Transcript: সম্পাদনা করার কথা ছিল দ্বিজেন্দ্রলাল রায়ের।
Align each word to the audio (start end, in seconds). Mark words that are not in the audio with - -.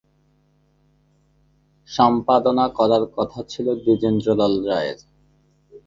সম্পাদনা 1.89 2.65
করার 2.77 3.03
কথা 3.15 3.39
ছিল 3.49 3.67
দ্বিজেন্দ্রলাল 3.83 4.53
রায়ের। 4.67 4.99